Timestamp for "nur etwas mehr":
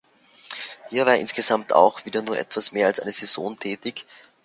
2.23-2.87